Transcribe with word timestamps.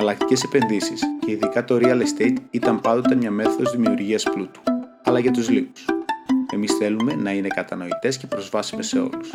εναλλακτικές 0.00 0.42
επενδύσεις 0.42 1.02
και 1.20 1.30
ειδικά 1.30 1.64
το 1.64 1.78
real 1.82 2.00
estate 2.00 2.36
ήταν 2.50 2.80
πάντοτε 2.80 3.14
μια 3.14 3.30
μέθοδος 3.30 3.70
δημιουργίας 3.70 4.22
πλούτου, 4.22 4.60
αλλά 5.04 5.18
για 5.18 5.30
τους 5.30 5.48
λίγους. 5.48 5.84
Εμείς 6.52 6.72
θέλουμε 6.72 7.14
να 7.14 7.32
είναι 7.32 7.48
κατανοητές 7.48 8.18
και 8.18 8.26
προσβάσιμες 8.26 8.86
σε 8.86 8.98
όλους. 8.98 9.30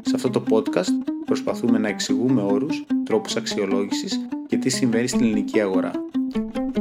Σε 0.00 0.12
αυτό 0.14 0.30
το 0.30 0.42
podcast 0.50 0.92
προσπαθούμε 1.24 1.78
να 1.78 1.88
εξηγούμε 1.88 2.42
όρους, 2.42 2.84
τρόπους 3.04 3.36
αξιολόγησης 3.36 4.20
και 4.46 4.56
τι 4.56 4.68
συμβαίνει 4.68 5.06
στην 5.06 5.20
ελληνική 5.20 5.60
αγορά. 5.60 5.90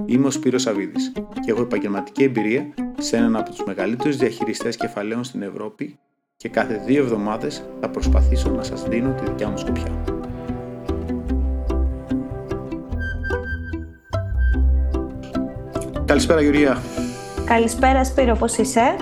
Είμαι 0.06 0.28
ο 0.28 0.32
Σπύρος 0.32 0.62
Σαββίδης 0.62 1.12
και 1.46 1.52
έχω 1.52 1.62
επαγγελματική 1.62 2.24
εμπειρία 2.24 2.74
σε 2.98 3.18
έναν 3.18 3.36
από 3.36 3.50
τους 3.50 3.64
μεγαλύτερους 3.66 4.18
διαχειριστές 4.18 4.76
κεφαλαίων 4.76 5.24
στην 5.24 5.42
Ευρώπη 5.42 6.00
και 6.36 6.50
κάθε 6.50 6.84
δύο 6.86 7.04
εβδομάδες 7.04 7.64
θα 7.82 7.90
προσπαθήσω 7.90 8.50
να 8.50 8.64
σας 8.64 8.84
δίνω 8.84 9.14
τη 9.14 9.24
δικιά 9.24 9.50
μου 9.50 9.58
σκοπιά. 9.58 10.21
Καλησπέρα 16.12 16.42
Γιουρία. 16.42 16.78
Καλησπέρα 17.46 18.04
Σπύρο, 18.04 18.36
πώς 18.36 18.58
είσαι; 18.58 18.96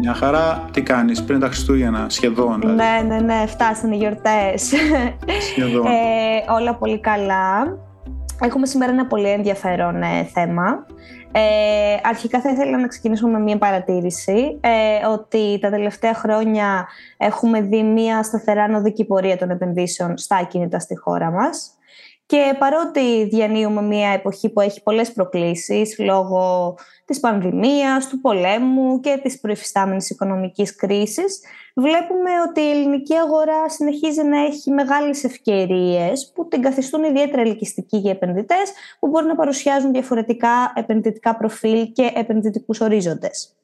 Μια 0.00 0.14
χαρά, 0.14 0.68
τι 0.72 0.82
κάνεις 0.82 1.24
πριν 1.24 1.40
τα 1.40 1.46
Χριστούγεννα, 1.46 2.06
σχεδόν 2.08 2.60
δηλαδή. 2.60 2.76
Ναι, 2.76 3.14
ναι, 3.14 3.20
ναι, 3.20 3.46
φτάσανε 3.46 3.94
οι 3.94 3.98
γιορτές. 3.98 4.72
Σχεδόν. 5.50 5.86
Ε, 5.86 6.52
όλα 6.52 6.74
πολύ 6.74 7.00
καλά. 7.00 7.76
Έχουμε 8.40 8.66
σήμερα 8.66 8.92
ένα 8.92 9.06
πολύ 9.06 9.28
ενδιαφέρον 9.28 10.02
ε, 10.02 10.24
θέμα. 10.32 10.86
Ε, 11.32 11.40
αρχικά 12.02 12.40
θα 12.40 12.50
ήθελα 12.50 12.78
να 12.78 12.86
ξεκινήσουμε 12.86 13.30
με 13.30 13.38
μία 13.38 13.58
παρατήρηση 13.58 14.58
ε, 14.60 15.06
ότι 15.06 15.58
τα 15.60 15.70
τελευταία 15.70 16.14
χρόνια 16.14 16.86
έχουμε 17.16 17.60
δει 17.60 17.82
μία 17.82 18.22
σταθερά 18.22 18.62
ανωδική 18.62 19.04
πορεία 19.04 19.36
των 19.36 19.50
επενδύσεων 19.50 20.16
στα 20.16 20.36
ακίνητα 20.36 20.78
στη 20.78 20.96
χώρα 20.96 21.30
μας. 21.30 21.75
Και 22.26 22.56
παρότι 22.58 23.24
διανύουμε 23.24 23.82
μια 23.82 24.10
εποχή 24.10 24.48
που 24.48 24.60
έχει 24.60 24.82
πολλές 24.82 25.12
προκλήσεις 25.12 25.98
λόγω 25.98 26.74
της 27.04 27.20
πανδημίας, 27.20 28.08
του 28.08 28.20
πολέμου 28.20 29.00
και 29.00 29.20
της 29.22 29.40
προϊφιστάμενης 29.40 30.10
οικονομικής 30.10 30.76
κρίσης, 30.76 31.40
βλέπουμε 31.74 32.30
ότι 32.48 32.60
η 32.60 32.70
ελληνική 32.70 33.14
αγορά 33.14 33.68
συνεχίζει 33.68 34.22
να 34.22 34.44
έχει 34.44 34.70
μεγάλες 34.70 35.24
ευκαιρίες 35.24 36.32
που 36.34 36.48
την 36.48 36.62
καθιστούν 36.62 37.04
ιδιαίτερα 37.04 37.42
ελκυστική 37.42 37.96
για 37.96 38.10
επενδυτές 38.10 38.72
που 38.98 39.08
μπορεί 39.08 39.26
να 39.26 39.34
παρουσιάζουν 39.34 39.92
διαφορετικά 39.92 40.72
επενδυτικά 40.74 41.36
προφίλ 41.36 41.92
και 41.92 42.10
επενδυτικούς 42.14 42.80
ορίζοντες. 42.80 43.56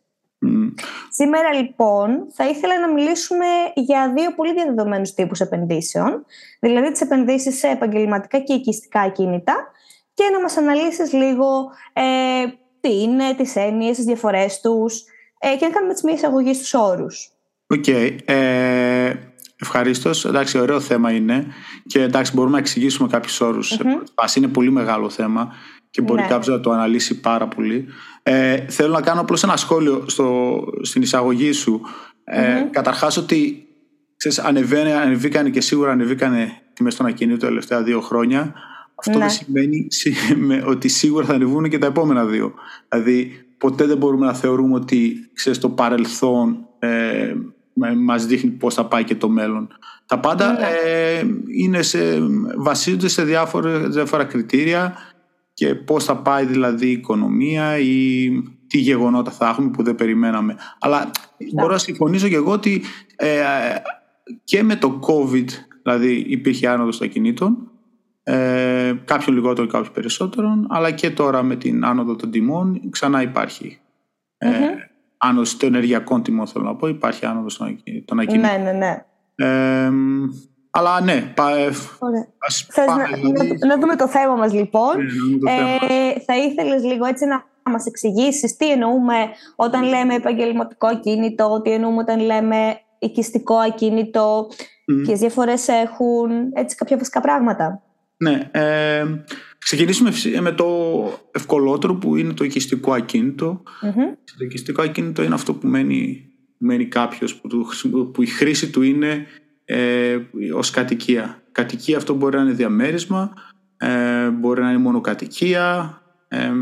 Σήμερα 1.11 1.53
λοιπόν 1.53 2.27
θα 2.35 2.49
ήθελα 2.49 2.81
να 2.81 2.93
μιλήσουμε 2.93 3.47
για 3.75 4.13
δύο 4.17 4.35
πολύ 4.35 4.53
διαδεδομένους 4.53 5.15
τύπους 5.15 5.41
επενδύσεων, 5.41 6.25
δηλαδή 6.61 6.91
τις 6.91 7.01
επενδύσεις 7.01 7.59
σε 7.59 7.69
επαγγελματικά 7.69 8.39
και 8.39 8.53
οικιστικά 8.53 9.01
ακίνητα 9.01 9.55
και 10.15 10.25
να 10.33 10.41
μας 10.41 10.57
αναλύσεις 10.57 11.13
λίγο 11.13 11.71
ε, 11.93 12.03
τι 12.81 13.03
είναι, 13.03 13.35
τις 13.35 13.57
έννοιες, 13.57 13.97
τις 13.97 14.05
διαφορές 14.05 14.61
τους 14.61 15.05
ε, 15.39 15.57
και 15.57 15.67
να 15.67 15.73
κάνουμε 15.73 15.93
τις 15.93 16.03
μία 16.03 16.15
εισαγωγή 16.15 16.55
στους 16.55 16.75
όρους. 16.75 17.31
OK. 17.67 17.85
Okay. 17.87 18.17
Ε, 18.25 19.13
Ευχαρίστως. 19.61 20.25
Εντάξει, 20.25 20.59
ωραίο 20.59 20.81
θέμα 20.81 21.11
είναι 21.13 21.47
και 21.87 22.03
εντάξει, 22.03 22.33
μπορούμε 22.35 22.53
να 22.53 22.59
εξηγήσουμε 22.59 23.09
κάποιους 23.09 23.41
όρους. 23.41 23.79
Mm-hmm. 23.79 24.37
Είναι 24.37 24.49
πολύ 24.49 24.71
μεγάλο 24.71 25.11
θέμα 25.11 25.55
και 25.93 26.03
μπορεί 26.03 26.21
ναι. 26.21 26.27
κάποιος 26.27 26.57
να 26.57 26.61
το 26.61 26.71
αναλύσει 26.71 27.21
πάρα 27.21 27.49
πολύ. 27.49 27.87
Ε, 28.23 28.57
θέλω 28.69 28.93
να 28.93 29.01
κάνω 29.01 29.21
απλώς 29.21 29.43
ένα 29.43 29.57
σχόλιο 29.57 30.05
στο, 30.07 30.59
στην 30.83 31.03
εισαγωγή 31.03 31.53
σου. 31.53 31.81
Ε, 32.25 32.61
mm 32.61 32.69
Καταρχάς 32.71 33.17
ότι 33.17 33.67
ξέρεις, 34.17 34.39
ανεβήκανε 34.39 35.51
και 35.51 35.61
σίγουρα 35.61 35.91
ανεβήκανε 35.91 36.61
τιμές 36.73 36.97
των 36.97 37.07
ακινήτων 37.07 37.39
τα 37.39 37.47
τελευταία 37.47 37.83
δύο 37.83 38.01
χρόνια. 38.01 38.55
Αυτό 38.95 39.19
δεν 39.19 39.31
σημαίνει 39.31 39.89
ότι 40.73 40.89
σίγουρα 40.89 41.25
θα 41.25 41.35
ανεβούν 41.35 41.69
και 41.69 41.79
τα 41.79 41.87
επόμενα 41.87 42.25
δύο. 42.25 42.55
Δηλαδή 42.89 43.45
ποτέ 43.59 43.87
δεν 43.87 43.97
μπορούμε 43.97 44.27
να 44.27 44.35
θεωρούμε 44.35 44.75
ότι 44.75 45.31
ξέρεις, 45.33 45.59
το 45.59 45.69
παρελθόν 45.69 46.67
ε, 46.79 47.35
μας 48.05 48.27
δείχνει 48.27 48.51
πώς 48.51 48.75
θα 48.75 48.87
πάει 48.87 49.05
και 49.05 49.15
το 49.15 49.29
μέλλον. 49.29 49.69
Τα 50.07 50.19
πάντα 50.19 50.53
ναι. 50.53 50.67
ε, 50.85 51.27
είναι 51.57 51.83
σε, 51.83 51.99
βασίζονται 52.57 53.09
σε 53.09 53.23
διάφορα 53.25 54.25
κριτήρια 54.25 54.97
και 55.55 55.75
πώς 55.75 56.05
θα 56.05 56.17
πάει 56.17 56.45
δηλαδή 56.45 56.87
η 56.87 56.91
οικονομία 56.91 57.79
ή 57.79 58.31
τι 58.67 58.79
γεγονότα 58.79 59.31
θα 59.31 59.49
έχουμε 59.49 59.71
που 59.71 59.83
δεν 59.83 59.95
περιμέναμε. 59.95 60.57
Αλλά 60.81 61.11
μπορώ 61.53 61.73
να 61.73 61.79
συμφωνήσω 61.79 62.29
και 62.29 62.35
εγώ 62.35 62.53
ότι 62.53 62.83
ε, 63.17 63.37
και 64.45 64.63
με 64.63 64.77
το 64.77 65.01
COVID 65.09 65.47
δηλαδή 65.83 66.25
υπήρχε 66.29 66.69
άνοδος 66.69 66.99
των 66.99 67.09
κινήτων 67.09 67.71
ε, 68.23 68.95
κάποιον 69.05 69.37
λιγότερο 69.37 69.67
και 69.67 69.73
κάποιον 69.73 69.93
περισσότερων 69.93 70.67
αλλά 70.71 70.91
και 70.91 71.11
τώρα 71.11 71.43
με 71.43 71.57
την 71.57 71.85
άνοδο 71.85 72.17
των 72.17 72.31
τιμών 72.31 72.91
ξανά 72.91 73.23
υπάρχει 73.23 73.79
ε, 74.39 74.51
άνοδος 75.17 75.57
των 75.57 75.69
ενεργειακών 75.69 76.23
τιμών 76.23 76.47
θέλω 76.47 76.65
να 76.65 76.77
πω 76.77 76.89
υπάρχει 76.89 77.27
άνοδος 77.27 77.57
των 78.05 78.19
ακινήτων. 78.19 78.51
Ναι, 78.51 78.73
ναι, 78.73 78.73
ναι. 78.73 79.05
Ε, 80.75 80.79
αλλά 80.79 81.01
ναι, 81.01 81.33
πά, 81.35 81.59
ε, 81.59 81.67
ας 82.39 82.67
πάμε, 82.75 83.03
να, 83.03 83.17
δηλαδή. 83.17 83.59
να, 83.67 83.79
δούμε 83.79 83.97
το 83.97 84.09
θέμα 84.09 84.35
μας 84.35 84.53
λοιπόν. 84.53 84.97
Ναι, 85.41 85.77
ε, 85.89 86.21
θα 86.27 86.37
ήθελες 86.37 86.85
λίγο 86.85 87.07
έτσι 87.07 87.25
να 87.27 87.45
μας 87.71 87.87
εξηγήσεις 87.87 88.57
τι 88.57 88.71
εννοούμε 88.71 89.15
όταν 89.57 89.83
λέμε 89.83 90.15
επαγγελματικό 90.15 90.87
ακίνητο, 90.87 91.61
τι 91.65 91.71
εννοούμε 91.71 91.99
όταν 91.99 92.21
λέμε 92.21 92.81
οικιστικό 92.99 93.55
ακίνητο, 93.55 94.49
mm. 94.49 95.03
ποιες 95.03 95.19
διαφορές 95.19 95.69
έχουν, 95.69 96.31
έτσι 96.55 96.77
κάποια 96.77 96.97
βασικά 96.97 97.21
πράγματα. 97.21 97.83
Ναι, 98.17 98.49
ε, 98.51 99.05
ξεκινήσουμε 99.59 100.13
με 100.41 100.53
το 100.53 100.67
ευκολότερο 101.33 101.95
που 101.95 102.17
είναι 102.17 102.33
το 102.33 102.45
οικιστικό 102.45 102.93
ακίνητο. 102.93 103.63
Το 104.39 104.45
οικιστικό 104.45 104.83
ακίνητο 104.83 105.23
είναι 105.23 105.35
αυτό 105.35 105.55
που 105.55 105.67
μένει, 105.67 106.31
μένει 106.59 106.87
κάποιος, 106.87 107.35
που, 107.35 108.11
που 108.11 108.23
η 108.23 108.27
χρήση 108.27 108.71
του 108.71 108.83
είναι 108.83 109.27
ε, 109.65 110.19
ως 110.55 110.71
κατοικία. 110.71 111.43
Κατοικία 111.53 111.97
αυτό 111.97 112.15
μπορεί 112.15 112.37
να 112.37 112.43
είναι 112.43 112.53
διαμέρισμα, 112.53 113.33
ε, 113.77 114.29
μπορεί 114.31 114.61
να 114.61 114.69
είναι 114.71 114.79
μονοκατοικία. 114.79 115.97
Ε, 116.29 116.53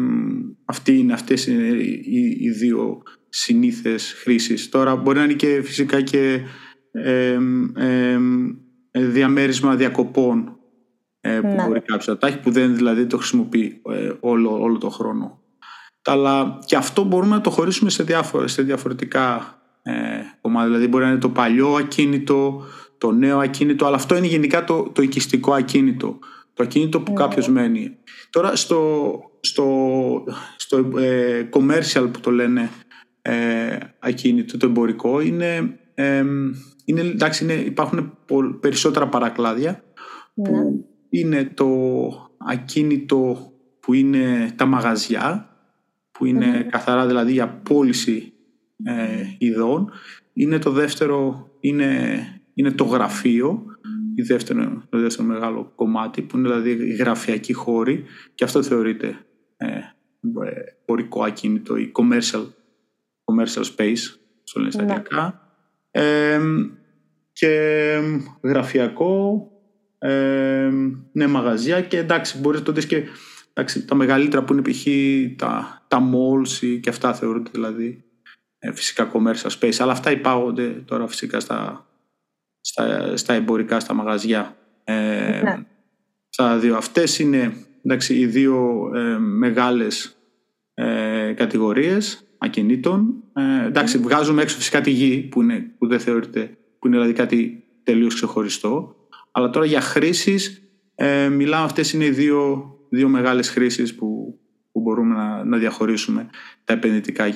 αυτή 0.65 0.99
είναι, 0.99 1.13
αυτές 1.13 1.47
είναι 1.47 1.67
οι, 1.67 2.37
οι 2.41 2.51
δύο 2.51 3.03
συνήθες 3.29 4.13
χρήσεις. 4.23 4.69
Τώρα 4.69 4.97
μπορεί 4.97 5.19
να 5.19 5.25
είναι 5.25 5.33
και 5.33 5.63
φυσικά 5.63 6.01
και 6.01 6.41
ε, 6.93 7.39
ε, 7.77 8.19
διαμέρισμα 8.93 9.77
διακοπών 9.77 10.59
ε, 11.21 11.41
που 11.41 11.47
ναι. 11.47 11.65
μπορεί 11.67 11.81
κάποιος 11.81 12.07
να 12.07 12.19
τα 12.19 12.27
έχει 12.27 12.41
που 12.41 12.51
δεν 12.51 12.77
δηλαδή 12.77 13.07
το 13.07 13.17
χρησιμοποιεί 13.17 13.81
ε, 13.91 14.13
όλο, 14.21 14.61
όλο 14.63 14.79
το 14.79 14.89
χρόνο. 14.89 15.39
Αλλά 16.05 16.59
και 16.65 16.77
αυτό 16.77 17.05
μπορούμε 17.05 17.35
να 17.35 17.41
το 17.41 17.51
χωρίσουμε 17.51 17.91
σε, 17.91 18.05
σε 18.45 18.63
διαφορετικά 18.63 19.59
ε, 19.83 19.93
κομμάτια. 20.41 20.69
Δηλαδή 20.69 20.89
μπορεί 20.89 21.05
να 21.05 21.11
είναι 21.11 21.21
το 21.21 21.29
παλιό 21.29 21.75
ακίνητο, 21.75 22.65
το 23.01 23.13
νέο 23.13 23.39
ακίνητο, 23.39 23.87
αλλά 23.87 23.97
αυτό 23.97 24.17
είναι 24.17 24.27
γενικά 24.27 24.65
το, 24.65 24.91
το 24.93 25.03
οικιστικό 25.03 25.53
ακίνητο. 25.53 26.19
Το 26.55 26.63
ακίνητο 26.63 27.01
που 27.01 27.13
ναι. 27.13 27.19
κάποιος 27.19 27.49
μένει. 27.49 27.97
Τώρα 28.31 28.57
στο, 28.57 29.13
στο, 29.41 30.25
στο 30.57 30.77
ε, 30.99 31.49
commercial 31.53 32.09
που 32.13 32.21
το 32.21 32.31
λένε 32.31 32.71
ε, 33.23 33.79
ακίνητο, 33.99 34.57
το 34.57 34.67
εμπορικό, 34.67 35.21
είναι, 35.21 35.79
ε, 35.95 36.25
είναι, 36.85 37.01
εντάξει, 37.01 37.45
είναι, 37.45 37.53
υπάρχουν 37.53 38.19
περισσότερα 38.61 39.09
παρακλάδια 39.09 39.83
που 40.35 40.53
ναι. 40.53 40.63
είναι 41.09 41.45
το 41.55 41.69
ακίνητο 42.37 43.53
που 43.81 43.95
είναι 43.95 44.53
τα 44.57 44.67
μαγαζιά, 44.67 45.57
που 46.13 46.27
είναι 46.27 46.47
ναι. 46.47 46.63
καθαρά 46.63 47.07
δηλαδή 47.07 47.33
για 47.33 47.49
πώληση 47.49 48.33
ε, 48.85 49.25
ειδών. 49.39 49.91
Είναι 50.33 50.59
το 50.59 50.71
δεύτερο, 50.71 51.51
είναι 51.61 52.19
είναι 52.55 52.71
το 52.71 52.85
γραφείο, 52.85 53.65
η 54.15 54.23
δεύτερο, 54.23 54.83
το 54.89 54.99
δεύτερο 54.99 55.29
μεγάλο 55.29 55.73
κομμάτι, 55.75 56.23
που 56.23 56.37
είναι 56.37 56.49
δηλαδή 56.49 56.71
η 56.71 56.95
γραφειακή 56.95 57.53
χώρη 57.53 58.05
και 58.35 58.45
αυτό 58.45 58.63
θεωρείται 58.63 59.19
ε, 59.57 59.67
πορικό 60.85 61.23
ακίνητο 61.23 61.77
ή 61.77 61.93
commercial, 61.95 62.47
commercial 63.25 63.65
space, 63.77 64.19
στο 64.43 64.61
λένε 64.61 64.71
στα 64.71 64.83
ναι. 64.83 64.93
αγγλικά. 64.93 65.43
Ε, 65.91 66.41
και 67.33 68.01
γραφειακό, 68.43 69.47
ε, 69.99 70.71
ναι, 71.13 71.27
μαγαζιά 71.27 71.81
και 71.81 71.99
εντάξει, 71.99 72.39
μπορείς 72.39 72.63
τότε 72.63 72.81
και 72.83 73.05
εντάξει, 73.53 73.85
τα 73.85 73.95
μεγαλύτερα 73.95 74.45
που 74.45 74.53
είναι 74.53 74.63
π.χ. 74.63 74.87
τα, 75.37 75.85
τα 75.89 76.11
malls 76.13 76.79
και 76.81 76.89
αυτά 76.89 77.15
θεωρούνται 77.15 77.51
δηλαδή 77.53 78.05
ε, 78.59 78.73
φυσικά 78.73 79.11
commercial 79.13 79.59
space, 79.61 79.77
αλλά 79.79 79.93
αυτά 79.93 80.11
υπάγονται 80.11 80.69
τώρα 80.69 81.07
φυσικά 81.07 81.41
στα 81.41 81.90
στα, 82.71 83.17
στα 83.17 83.33
εμπορικά, 83.33 83.81
στα 83.81 83.95
μαγαζιά. 83.95 84.57
Ε, 84.85 85.41
ναι. 85.43 85.67
Στα 86.29 86.59
δύο 86.59 86.77
αυτές 86.77 87.19
είναι 87.19 87.53
εντάξει, 87.85 88.15
οι 88.15 88.27
δύο 88.27 88.91
ε, 88.95 89.19
μεγάλες 89.19 90.17
ε, 90.75 91.33
κατηγορίες 91.33 92.25
ακινήτων. 92.39 93.25
Ε, 93.33 93.67
εντάξει, 93.67 93.99
βγάζουμε 93.99 94.43
έξω 94.43 94.57
φυσικά 94.57 94.81
τη 94.81 94.91
γη 94.91 95.29
που, 95.31 95.43
είναι, 95.43 95.75
που 95.79 95.87
δεν 95.87 96.01
θεωρείται, 96.01 96.57
που 96.79 96.87
είναι 96.87 96.97
δηλαδή 96.97 97.13
κάτι 97.13 97.65
τελείως 97.83 98.15
ξεχωριστό. 98.15 98.97
Αλλά 99.31 99.51
τώρα 99.51 99.67
για 99.67 99.81
χρήσεις 99.81 100.63
ε, 100.95 101.29
μιλάμε 101.29 101.65
αυτές 101.65 101.93
είναι 101.93 102.05
οι 102.05 102.11
δύο 102.11 102.75
δύο 102.89 103.09
μεγάλες 103.09 103.51
χρήσεις 103.51 103.95
που, 103.95 104.39
που 104.73 104.81
μπορούμε 104.81 105.15
να, 105.15 105.45
να 105.45 105.57
διαχωρίσουμε 105.57 106.29
τα 106.65 106.73
επενδυτικά 106.73 107.29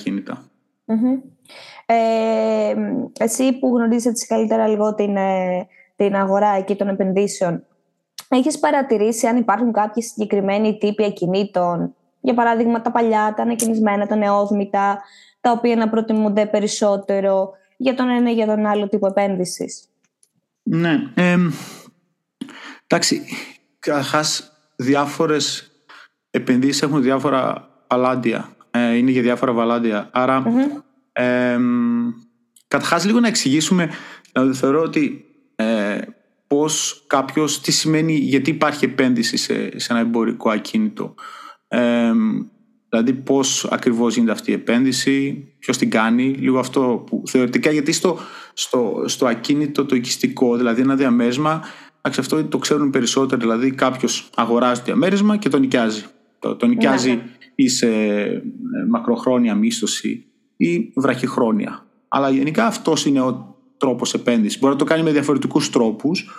Ε, 1.87 2.75
εσύ 3.19 3.59
που 3.59 3.77
γνωρίζεις 3.77 4.07
έτσι 4.07 4.27
καλύτερα 4.27 4.69
λίγο 4.69 4.95
την, 4.95 5.17
ε, 5.17 5.67
την 5.97 6.17
αγορά 6.17 6.49
εκεί 6.49 6.77
των 6.77 6.89
επενδύσεων, 6.89 7.65
έχεις 8.29 8.59
παρατηρήσει 8.59 9.27
αν 9.27 9.37
υπάρχουν 9.37 9.73
κάποιοι 9.73 10.03
συγκεκριμένοι 10.03 10.79
τύποι 10.79 11.05
ακινήτων, 11.05 11.95
για 12.21 12.35
παράδειγμα 12.35 12.83
τα 12.83 12.91
παλιά, 12.91 13.35
τα 13.37 13.43
ανακοινισμένα, 13.43 14.07
τα 14.07 14.17
νεόδμητα, 14.17 15.03
τα 15.41 15.51
οποία 15.51 15.77
να 15.77 15.89
προτιμούνται 15.89 16.47
περισσότερο 16.47 17.51
για 17.77 17.95
τον 17.95 18.09
ένα 18.09 18.31
ή 18.31 18.35
για 18.35 18.47
τον 18.47 18.67
άλλο 18.67 18.89
τύπο 18.89 19.07
επένδυσης; 19.07 19.89
Ναι. 20.63 20.95
Ε, 21.15 21.37
εντάξει, 22.87 23.23
καταρχάς 23.79 24.53
διάφορες 24.77 25.73
επενδύσεις 26.31 26.83
έχουν 26.83 27.03
διάφορα 27.03 27.69
παλάντια. 27.87 28.49
Ε, 28.71 28.97
είναι 28.97 29.11
για 29.11 29.23
διάφορα 29.23 29.53
βαλάντια. 29.53 30.09
Άρα, 30.13 30.43
καταρχάς 32.69 33.05
λίγο 33.05 33.21
να 33.21 33.29
εξηγήσουμε, 33.29 33.91
δηλαδή 34.33 34.55
θεωρώ 34.55 34.83
ότι 34.83 35.25
ε, 35.57 35.99
πώς 36.47 37.05
κάποιος, 37.07 37.61
τι 37.61 37.73
σημαίνει, 37.73 38.15
γιατί 38.15 38.51
υπάρχει 38.51 38.85
επένδυση 38.85 39.37
σε, 39.37 39.79
σε 39.79 39.93
ένα 39.93 40.01
εμπορικό 40.01 40.51
ακίνητο. 40.51 41.15
Ε, 41.69 42.13
δηλαδή 42.89 43.13
πώς 43.13 43.65
ακριβώς 43.65 44.15
γίνεται 44.15 44.33
αυτή 44.33 44.51
η 44.51 44.55
επένδυση, 44.55 45.49
ποιος 45.59 45.79
την 45.79 45.91
κάνει, 45.91 46.25
λίγο 46.25 46.59
αυτό 46.59 47.05
που 47.07 47.23
θεωρητικά, 47.27 47.71
γιατί 47.71 47.93
στο, 47.93 48.19
στο, 48.53 49.05
στο 49.07 49.27
ακίνητο 49.27 49.85
το 49.85 49.97
οικιστικό, 49.97 50.57
δηλαδή 50.57 50.81
ένα 50.81 50.97
διαμέρισμα, 50.97 51.63
αυτό 52.01 52.45
το 52.45 52.59
ξέρουν 52.59 52.91
περισσότερο, 52.91 53.41
δηλαδή 53.41 53.71
κάποιος 53.71 54.31
αγοράζει 54.35 54.81
το 54.81 54.85
διαμέρισμα 54.85 55.37
και 55.37 55.49
το 55.49 55.59
νοικιάζει. 55.59 56.05
Το, 56.39 56.57
το 56.57 56.67
νοικιάζει 56.67 57.09
ναι, 57.09 57.15
ναι. 57.15 57.23
ή 57.55 57.69
σε 57.69 57.89
ε, 57.89 58.43
μακροχρόνια 58.89 59.55
μίσθωση 59.55 60.27
ή 60.57 60.93
βραχυχρόνια. 60.97 61.87
Αλλά 62.09 62.31
γενικά 62.31 62.67
αυτός 62.67 63.07
είναι 63.07 63.21
ο 63.21 63.57
τρόπος 63.77 64.15
επένδυσης. 64.15 64.59
Μπορεί 64.59 64.73
να 64.73 64.79
το 64.79 64.85
κάνει 64.85 65.03
με 65.03 65.13
διαφορετικούς 65.13 65.71
τρόπους, 65.71 66.31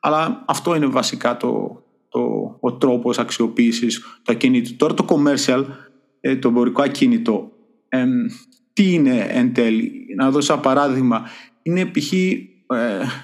αλλά 0.00 0.44
αυτό 0.46 0.74
είναι 0.74 0.86
βασικά 0.86 1.36
το, 1.36 1.82
το, 2.08 2.20
ο 2.60 2.72
τρόπος 2.72 3.18
αξιοποίησης 3.18 4.00
του 4.00 4.32
ακίνητου. 4.32 4.76
Τώρα 4.76 4.94
το 4.94 5.04
commercial, 5.08 5.64
ε, 6.20 6.36
το 6.36 6.48
εμπορικό 6.48 6.82
ακίνητο, 6.82 7.52
τι 8.72 8.92
είναι 8.92 9.26
εν 9.28 9.54
τέλει; 9.54 10.06
Να 10.16 10.30
δώσω 10.30 10.52
ένα 10.52 10.62
παράδειγμα. 10.62 11.22
Είναι 11.62 11.86
π.χ. 11.86 12.12
Ε, 12.12 12.46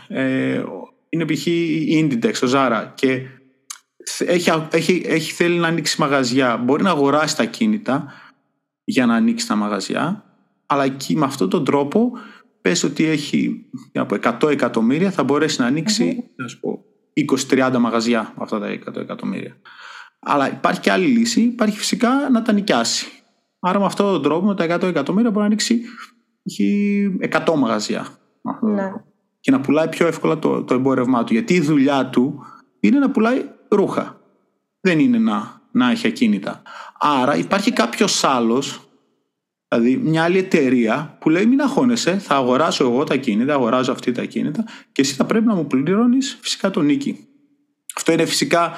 ε, 0.09 0.65
είναι 1.09 1.25
π.χ. 1.25 1.47
η 1.47 2.09
Inditex, 2.09 2.33
ο 2.43 2.51
Zara 2.53 2.87
και 2.95 3.23
έχει, 4.19 4.51
έχει, 4.71 5.03
έχει, 5.07 5.33
θέλει 5.33 5.59
να 5.59 5.67
ανοίξει 5.67 6.01
μαγαζιά. 6.01 6.57
Μπορεί 6.57 6.83
να 6.83 6.91
αγοράσει 6.91 7.37
τα 7.37 7.45
κίνητα 7.45 8.13
για 8.85 9.07
να 9.07 9.15
ανοίξει 9.15 9.47
τα 9.47 9.55
μαγαζιά, 9.55 10.30
αλλά 10.73 10.85
εκεί 10.85 11.17
με 11.17 11.25
αυτόν 11.25 11.49
τον 11.49 11.65
τρόπο 11.65 12.13
πες 12.61 12.83
ότι 12.83 13.05
έχει 13.05 13.67
100 13.93 14.51
εκατομμύρια 14.51 15.11
θα 15.11 15.25
μπορέσει 15.25 15.61
να 15.61 15.67
ανοίξει 15.67 16.25
mm-hmm. 17.17 17.71
20-30 17.73 17.79
μαγαζιά 17.79 18.33
με 18.37 18.43
αυτά 18.43 18.59
τα 18.59 18.67
100 18.67 18.97
εκατομμύρια. 18.97 19.57
Αλλά 20.21 20.51
υπάρχει 20.51 20.81
και 20.81 20.91
άλλη 20.91 21.07
λύση, 21.07 21.41
υπάρχει 21.41 21.79
φυσικά 21.79 22.31
να 22.31 22.43
τα 22.43 22.53
νοικιάσει. 22.53 23.07
Άρα 23.61 23.79
με 23.79 23.85
αυτόν 23.85 24.13
τον 24.13 24.23
τρόπο 24.23 24.47
με 24.47 24.55
τα 24.55 24.65
100 24.65 24.83
εκατομμύρια 24.83 25.31
μπορεί 25.31 25.41
να 25.41 25.47
ανοίξει 25.47 25.83
100 27.47 27.55
μαγαζιά. 27.57 28.07
Ναι. 28.61 28.93
Και 29.41 29.51
να 29.51 29.61
πουλάει 29.61 29.89
πιο 29.89 30.07
εύκολα 30.07 30.39
το, 30.39 30.63
το 30.63 30.75
εμπόρευμά 30.75 31.25
του. 31.25 31.33
Γιατί 31.33 31.55
η 31.55 31.61
δουλειά 31.61 32.07
του 32.07 32.45
είναι 32.81 32.99
να 32.99 33.11
πουλάει 33.11 33.45
ρούχα. 33.69 34.21
Δεν 34.81 34.99
είναι 34.99 35.19
να, 35.19 35.61
να 35.71 35.91
έχει 35.91 36.07
ακίνητα. 36.07 36.63
Άρα 36.99 37.37
υπάρχει 37.37 37.73
κάποιος 37.73 38.25
άλλος, 38.25 38.90
δηλαδή 39.75 39.97
μια 39.97 40.23
άλλη 40.23 40.39
εταιρεία 40.39 41.17
που 41.21 41.29
λέει 41.31 41.47
μην 41.47 41.61
αγχώνεσαι, 41.61 42.19
θα 42.19 42.35
αγοράσω 42.35 42.85
εγώ 42.85 43.05
τα 43.05 43.17
κίνητα, 43.17 43.55
αγοράζω 43.55 43.93
αυτή 43.93 44.13
τα 44.13 44.25
κίνητα 44.25 44.65
και 44.93 45.03
εσύ 45.03 45.15
θα 45.15 45.25
πρέπει 45.25 45.47
να 45.47 45.55
μου 45.55 45.67
πληρώνεις 45.67 46.39
φυσικά 46.41 46.71
τον 46.71 46.85
νίκη. 46.85 47.27
Αυτό 47.97 48.13
είναι 48.13 48.25
φυσικά 48.25 48.73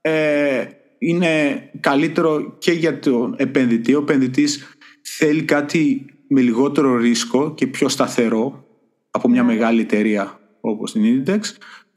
ε, 0.00 0.64
είναι 0.98 1.62
καλύτερο 1.80 2.56
και 2.58 2.72
για 2.72 2.98
τον 2.98 3.34
επενδυτή. 3.38 3.94
Ο 3.94 3.98
επενδυτής 3.98 4.66
θέλει 5.02 5.42
κάτι 5.42 6.06
με 6.28 6.40
λιγότερο 6.40 6.96
ρίσκο 6.96 7.54
και 7.54 7.66
πιο 7.66 7.88
σταθερό 7.88 8.64
από 9.10 9.28
μια 9.28 9.42
ναι. 9.42 9.52
μεγάλη 9.52 9.80
εταιρεία 9.80 10.40
όπως 10.60 10.92
την 10.92 11.02
Inditex 11.02 11.40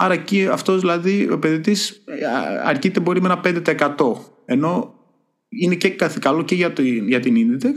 Άρα 0.02 0.14
εκεί 0.14 0.48
αυτός 0.48 0.80
δηλαδή 0.80 1.28
ο 1.30 1.34
επενδυτής 1.34 1.90
ε, 1.90 2.26
αρκείται 2.64 3.00
μπορεί 3.00 3.22
με 3.22 3.38
ένα 3.44 3.64
5%. 3.78 3.96
Ενώ 4.46 4.96
είναι 5.50 5.76
και 5.76 5.90
καλό 6.20 6.44
και 6.44 6.56
για, 6.56 6.74
το, 6.74 6.82
για 6.82 7.20
την 7.20 7.36
Inditex, 7.36 7.74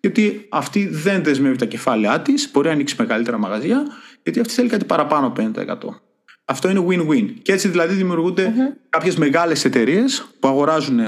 γιατί 0.00 0.46
αυτή 0.50 0.86
δεν 0.86 1.22
δεσμεύει 1.24 1.56
τα 1.56 1.64
κεφάλαιά 1.64 2.20
της, 2.20 2.50
μπορεί 2.52 2.66
να 2.66 2.72
ανοίξει 2.72 2.94
μεγαλύτερα 2.98 3.38
μαγαζιά, 3.38 3.86
γιατί 4.22 4.40
αυτή 4.40 4.52
θέλει 4.52 4.68
κάτι 4.68 4.84
παραπάνω 4.84 5.26
από 5.26 5.52
50%. 5.54 6.00
Αυτό 6.44 6.70
είναι 6.70 6.84
win-win. 6.88 7.34
Και 7.42 7.52
έτσι 7.52 7.68
δηλαδή 7.68 7.94
δημιουργούνται 7.94 8.52
mm-hmm. 8.56 8.76
κάποιες 8.88 9.16
μεγάλες 9.16 9.64
εταιρείες 9.64 10.26
που 10.40 10.48
αγοράζουν 10.48 11.00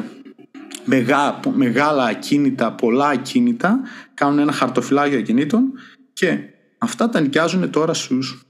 μεγά, 0.85 1.41
μεγάλα 1.55 2.05
ακίνητα, 2.05 2.73
πολλά 2.73 3.09
ακίνητα, 3.09 3.81
κάνουν 4.15 4.39
ένα 4.39 4.53
χαρτοφυλάκιο 4.53 5.19
ακινήτων 5.19 5.73
και 6.13 6.39
αυτά 6.79 7.09
τα 7.09 7.21
νοικιάζουν 7.21 7.71
τώρα 7.71 7.95
στους, 7.95 8.43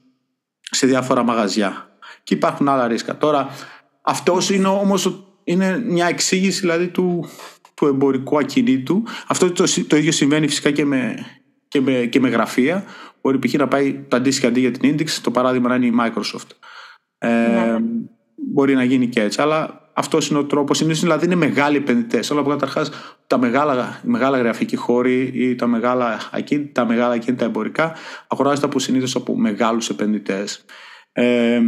σε 0.61 0.87
διάφορα 0.87 1.23
μαγαζιά 1.23 1.99
και 2.23 2.35
υπάρχουν 2.35 2.69
άλλα 2.69 2.87
ρίσκα. 2.87 3.17
Τώρα, 3.17 3.49
αυτός 4.03 4.51
είναι 4.51 4.69
όμως 4.69 5.27
είναι 5.45 5.79
μια 5.79 6.07
εξήγηση 6.07 6.61
δηλαδή 6.61 6.89
του, 6.89 7.29
του 7.83 7.89
εμπορικού 7.89 8.39
ακινήτου. 8.39 9.03
Αυτό 9.27 9.53
το, 9.53 9.65
το 9.87 9.97
ίδιο 9.97 10.13
συμβαίνει 10.13 10.49
φυσικά 10.49 10.71
και 10.71 10.85
με, 10.85 11.15
και 11.69 11.81
με, 11.81 11.93
και 11.93 12.21
με 12.21 12.29
γραφεία. 12.29 12.85
Μπορεί 13.23 13.39
π.χ. 13.39 13.55
να 13.55 13.69
πάει 13.69 14.05
το 14.09 14.17
αντίστοιχο 14.17 14.47
αντί 14.47 14.61
για 14.61 14.71
την 14.71 14.95
Index, 14.95 15.09
το 15.23 15.31
παράδειγμα 15.31 15.69
να 15.69 15.75
είναι 15.75 15.87
η 15.87 15.93
Microsoft. 16.01 16.51
Ε, 17.19 17.29
ναι. 17.29 17.79
Μπορεί 18.53 18.75
να 18.75 18.85
γίνει 18.85 19.07
και 19.07 19.21
έτσι. 19.21 19.41
Αλλά 19.41 19.91
αυτός 19.93 20.29
είναι 20.29 20.39
ο 20.39 20.45
τρόπος. 20.45 20.77
Συνήθω 20.77 21.01
δηλαδή 21.01 21.25
είναι 21.25 21.35
μεγάλοι 21.35 21.77
επενδυτές. 21.77 22.31
Όλα 22.31 22.41
από 22.41 22.51
καταρχάς 22.51 22.91
τα 23.27 23.39
μεγάλα, 23.39 24.01
μεγάλα 24.03 24.39
γραφικοί 24.39 24.77
χώροι 24.77 25.31
ή 25.35 25.55
τα 25.55 25.67
μεγάλα 25.67 26.19
ακίνητα, 26.33 26.83
τα 26.83 26.89
μεγάλα 26.89 27.15
ακίνητα 27.15 27.45
εμπορικά 27.45 27.95
αγοράζονται 28.27 28.67
από 28.67 28.79
συνήθως 28.79 29.15
από 29.15 29.37
μεγάλους 29.37 29.89
επενδυτές. 29.89 30.65
Ε, 31.13 31.61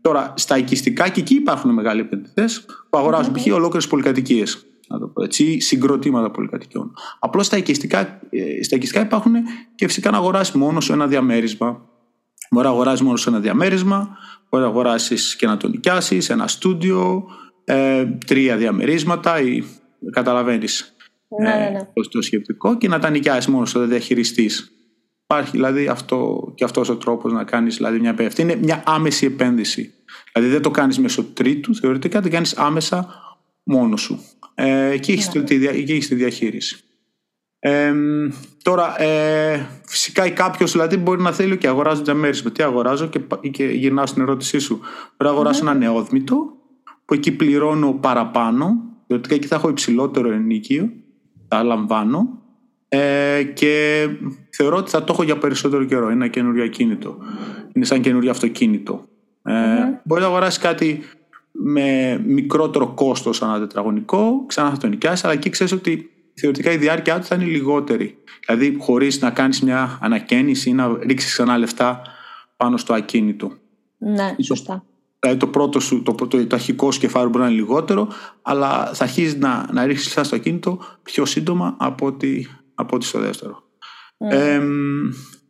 τώρα, 0.00 0.34
στα 0.36 0.58
οικιστικά 0.58 1.08
και 1.08 1.20
εκεί 1.20 1.34
υπάρχουν 1.34 1.70
μεγάλοι 1.70 2.00
επενδυτές 2.00 2.64
που 2.90 2.98
αγοράζουν 2.98 3.32
π.χ. 3.32 3.46
ολόκληρες 3.46 3.88
πολυκατοικίες. 3.88 4.66
Να 4.88 4.98
το 4.98 5.06
πω 5.06 5.22
έτσι, 5.22 5.60
συγκροτήματα 5.60 6.30
πολυκατοικιών. 6.30 6.92
Απλώς 7.18 7.46
στα 7.46 7.56
οικιστικά, 7.56 8.20
ε, 8.30 8.62
στα 8.62 8.76
οικιστικά 8.76 9.00
υπάρχουν 9.00 9.32
και 9.74 9.86
φυσικά 9.86 10.10
να 10.10 10.16
αγοράσει 10.16 10.58
μόνος 10.58 10.84
σου 10.84 10.92
ένα 10.92 11.06
διαμέρισμα. 11.06 11.88
Μπορεί 12.50 12.66
να 12.66 12.72
αγοράσει 12.72 13.04
μόνος 13.04 13.20
σου 13.20 13.28
ένα 13.28 13.40
διαμέρισμα, 13.40 14.16
μπορεί 14.50 14.62
να 14.64 14.68
αγοράσεις 14.68 15.36
και 15.36 15.46
να 15.46 15.56
το 15.56 15.68
νοικιάσεις, 15.68 16.30
ένα 16.30 16.46
στούντιο, 16.48 17.24
ε, 17.64 18.04
τρία 18.26 18.56
διαμερίσματα 18.56 19.40
ή 19.40 19.64
καταλαβαίνεις 20.10 20.94
ναι, 21.40 21.48
ναι, 21.48 21.70
ναι. 21.70 21.78
ε, 21.78 22.00
το 22.10 22.22
σκεπτικό 22.22 22.76
και 22.76 22.88
να 22.88 22.98
τα 22.98 23.10
νοικιάσεις 23.10 23.46
μόνος 23.46 23.70
σου, 23.70 23.78
δεν 23.78 23.88
διαχειριστείς 23.88 24.74
Υπάρχει 25.24 25.50
δηλαδή 25.50 25.86
αυτό 25.86 26.52
και 26.54 26.64
αυτός 26.64 26.88
ο 26.88 26.96
τρόπος 26.96 27.32
να 27.32 27.44
κάνεις 27.44 27.76
δηλαδή, 27.76 28.00
μια 28.00 28.10
επένδυση. 28.10 28.42
Είναι 28.42 28.56
μια 28.56 28.82
άμεση 28.86 29.26
επένδυση. 29.26 29.92
Δηλαδή 30.32 30.52
δεν 30.52 30.62
το 30.62 30.70
κάνεις 30.70 30.98
μέσω 30.98 31.24
τρίτου, 31.24 31.74
θεωρητικά 31.74 32.20
το 32.20 32.28
κάνεις 32.28 32.56
άμεσα 32.56 33.14
μόνος 33.64 34.00
σου. 34.00 34.24
Ε, 34.54 34.96
και 35.00 35.12
έχεις, 35.12 35.30
yeah. 35.30 35.36
Ναι. 35.36 35.42
τη, 35.42 35.98
τη 35.98 36.14
διαχείριση. 36.14 36.84
Ε, 37.58 37.94
τώρα, 38.62 39.02
ε, 39.02 39.66
φυσικά 39.86 40.30
κάποιος 40.30 40.72
δηλαδή 40.72 40.96
μπορεί 40.96 41.22
να 41.22 41.32
θέλει 41.32 41.58
και 41.58 41.68
αγοράζω 41.68 42.02
διαμέρισμα. 42.02 42.50
Τι 42.50 42.62
αγοράζω 42.62 43.06
και, 43.06 43.20
και 43.50 43.64
γυρνάω 43.64 44.06
στην 44.06 44.22
ερώτησή 44.22 44.58
σου. 44.58 44.74
Μπορεί 44.76 44.90
να 45.18 45.30
αγοράσω 45.30 45.60
mm-hmm. 45.64 45.70
ένα 45.70 45.74
νεόδμητο 45.74 46.36
που 47.04 47.14
εκεί 47.14 47.32
πληρώνω 47.32 47.92
παραπάνω, 47.92 48.82
διότι 49.06 49.34
εκεί 49.34 49.46
θα 49.46 49.54
έχω 49.54 49.68
υψηλότερο 49.68 50.32
ενίκιο, 50.32 50.90
τα 51.48 51.62
λαμβάνω 51.62 52.42
ε, 52.88 53.42
και 53.42 54.06
θεωρώ 54.50 54.76
ότι 54.76 54.90
θα 54.90 55.04
το 55.04 55.12
έχω 55.12 55.22
για 55.22 55.38
περισσότερο 55.38 55.84
καιρό. 55.84 56.04
Είναι 56.04 56.12
ένα 56.12 56.28
καινούριο 56.28 56.64
ακίνητο. 56.64 57.18
Είναι 57.72 57.84
σαν 57.84 58.00
καινούριο 58.00 58.30
αυτοκίνητο. 58.30 59.04
Ε, 59.42 59.52
Μπορεί 60.04 60.20
να 60.20 60.26
αγοράσεις 60.26 60.58
κάτι 60.58 61.02
με 61.66 62.20
μικρότερο 62.26 62.86
κόστος 62.94 63.42
ανά 63.42 63.58
τετραγωνικό, 63.58 64.44
ξανά 64.46 64.70
θα 64.70 64.76
το 64.76 64.86
νοικιάσει, 64.86 65.22
αλλά 65.26 65.34
εκεί 65.34 65.50
ξέρεις 65.50 65.72
ότι 65.72 66.10
θεωρητικά 66.34 66.70
η 66.70 66.76
διάρκεια 66.76 67.18
του 67.18 67.24
θα 67.24 67.34
είναι 67.34 67.44
λιγότερη. 67.44 68.18
Δηλαδή, 68.46 68.76
χωρίς 68.80 69.20
να 69.20 69.30
κάνεις 69.30 69.62
μια 69.62 69.98
ανακαίνιση 70.00 70.70
ή 70.70 70.72
να 70.72 70.98
ρίξεις 71.02 71.32
ξανά 71.32 71.58
λεφτά 71.58 72.00
πάνω 72.56 72.76
στο 72.76 72.94
ακίνητο. 72.94 73.52
Ναι, 73.98 74.34
σωστά. 74.42 74.84
Δηλαδή 75.18 75.38
το 75.38 75.46
πρώτο 75.46 75.80
σου, 75.80 76.02
το, 76.02 76.12
το, 76.12 76.26
το, 76.26 76.46
το 76.46 76.54
αρχικό 76.54 76.90
σου 76.90 77.00
κεφάλαιο 77.00 77.30
μπορεί 77.30 77.44
να 77.44 77.50
είναι 77.50 77.60
λιγότερο, 77.60 78.08
αλλά 78.42 78.90
θα 78.94 79.04
αρχίσεις 79.04 79.36
να, 79.36 79.68
να 79.72 79.86
ρίξεις 79.86 80.06
λεφτά 80.06 80.24
στο 80.24 80.36
ακίνητο 80.36 80.78
πιο 81.02 81.24
σύντομα 81.24 81.76
από 81.78 82.06
ότι 82.06 82.48
από 82.74 82.96
ό,τι 82.96 83.04
στο 83.04 83.18
δεύτερο. 83.18 83.62
Ε, 84.18 84.58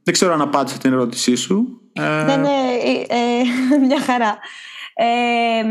δεν 0.02 0.12
ξέρω 0.12 0.33
αν 0.33 0.40
απάντησα 0.40 0.78
την 0.78 0.92
ερώτησή 0.92 1.35
σου. 1.35 1.80
Ε... 1.92 2.25
Ναι, 2.25 2.37
ναι, 2.37 2.59
ε, 3.09 3.42
μια 3.87 4.00
χαρά. 4.00 4.38
Ε, 4.95 5.65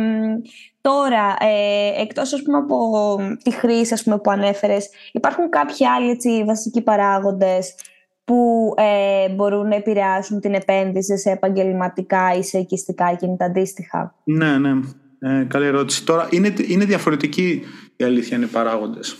τώρα, 0.81 1.35
ε, 1.39 2.01
εκτός 2.01 2.33
ας 2.33 2.41
πούμε, 2.41 2.57
από 2.57 3.17
τη 3.43 3.51
χρήση 3.51 3.93
ας 3.93 4.03
πούμε, 4.03 4.19
που 4.19 4.31
ανέφερες, 4.31 4.89
υπάρχουν 5.11 5.49
κάποιοι 5.49 5.87
άλλοι 5.87 6.09
έτσι, 6.09 6.43
βασικοί 6.45 6.81
παράγοντες 6.81 7.75
που 8.23 8.73
ε, 8.77 9.29
μπορούν 9.29 9.67
να 9.67 9.75
επηρεάσουν 9.75 10.39
την 10.39 10.53
επένδυση 10.53 11.17
σε 11.17 11.29
επαγγελματικά 11.29 12.33
ή 12.33 12.43
σε 12.43 12.57
οικιστικά 12.57 13.15
κινητά 13.15 13.45
αντίστοιχα; 13.45 14.15
Ναι, 14.23 14.57
ναι. 14.57 14.71
Ε, 15.19 15.43
καλή 15.43 15.65
ερώτηση. 15.65 16.05
Τώρα, 16.05 16.27
είναι, 16.31 16.53
είναι 16.67 16.85
διαφορετική 16.85 17.63
η 17.95 18.03
αλήθεια 18.03 18.37
είναι 18.37 18.45
οι 18.45 18.49
παράγοντες. 18.49 19.15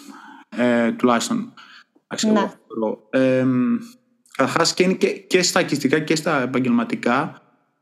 Ε, 0.58 0.92
τουλάχιστον. 0.92 1.54
Ναι. 2.32 2.52
Ε, 3.10 3.46
Καταρχάς 4.38 4.74
και 4.74 4.84
είναι 4.84 4.94
και, 4.94 5.08
και 5.08 5.44
στα 5.44 5.60
ακιστικά 5.60 6.00
και 6.00 6.16
στα 6.16 6.42
επαγγελματικά, 6.42 7.42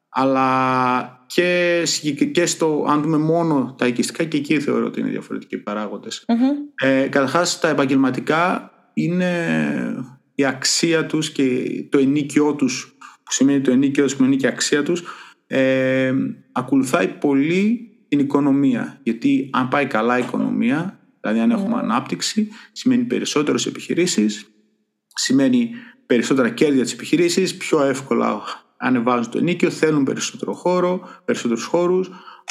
αλλά 0.09 1.20
και, 1.33 1.83
και 2.31 2.45
στο, 2.45 2.85
αν 2.87 3.01
δούμε 3.01 3.17
μόνο 3.17 3.75
τα 3.77 3.87
οικιστικά 3.87 4.23
και 4.23 4.37
εκεί 4.37 4.59
θεωρώ 4.59 4.85
ότι 4.85 4.99
είναι 4.99 5.09
διαφορετικοί 5.09 5.57
παράγοντες. 5.57 6.25
Mm-hmm. 6.27 6.85
Ε, 6.85 7.07
καταρχάς 7.07 7.59
τα 7.59 7.67
επαγγελματικά 7.67 8.71
είναι 8.93 9.33
η 10.35 10.45
αξία 10.45 11.05
τους 11.05 11.31
και 11.31 11.65
το 11.89 11.97
ενίκιο 11.97 12.55
τους, 12.55 12.95
που 13.23 13.31
σημαίνει 13.31 13.61
το 13.61 13.71
ενίκιο 13.71 14.03
τους 14.03 14.15
που 14.15 14.23
είναι 14.23 14.35
και 14.35 14.45
η 14.45 14.49
αξία 14.49 14.83
τους, 14.83 15.03
ε, 15.47 16.13
ακολουθάει 16.51 17.07
πολύ 17.07 17.89
την 18.07 18.19
οικονομία. 18.19 18.99
Γιατί 19.03 19.49
αν 19.53 19.67
πάει 19.67 19.85
καλά 19.85 20.17
η 20.17 20.21
οικονομία, 20.21 20.99
δηλαδή 21.21 21.39
αν 21.39 21.51
έχουμε 21.51 21.77
ανάπτυξη, 21.77 22.47
σημαίνει 22.71 23.03
περισσότερες 23.03 23.65
επιχειρήσεις, 23.65 24.51
σημαίνει 25.13 25.69
περισσότερα 26.05 26.49
κέρδη 26.49 26.75
για 26.75 26.83
τις 26.83 26.93
επιχειρήσεις, 26.93 27.57
πιο 27.57 27.83
εύκολα 27.83 28.41
ανεβάζουν 28.81 29.31
το 29.31 29.37
ενίκιο, 29.37 29.69
θέλουν 29.69 30.03
περισσότερο 30.03 30.53
χώρο, 30.53 31.09
περισσότερους 31.25 31.63
χώρους, 31.63 32.09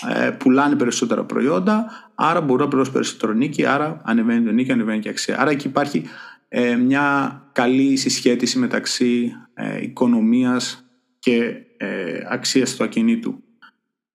ε, 0.08 0.30
πουλάνε 0.30 0.76
περισσότερα 0.76 1.24
προϊόντα, 1.24 1.86
άρα 2.14 2.40
μπορούν 2.40 2.62
να 2.62 2.68
πληρώσουν 2.68 2.92
περισσότερο 2.92 3.32
νίκη, 3.32 3.66
άρα 3.66 4.00
ανεβαίνει 4.04 4.44
το 4.44 4.50
νίκη, 4.50 4.72
ανεβαίνει 4.72 5.00
και 5.00 5.08
αξία. 5.08 5.40
Άρα 5.40 5.50
εκεί 5.50 5.66
υπάρχει 5.66 6.04
ε, 6.48 6.76
μια 6.76 7.40
καλή 7.52 7.96
συσχέτιση 7.96 8.58
μεταξύ 8.58 9.32
ε, 9.54 9.82
οικονομίας 9.82 10.84
και 11.18 11.54
ε, 11.76 12.20
αξίας 12.28 12.76
του 12.76 12.84
ακινήτου. 12.84 13.42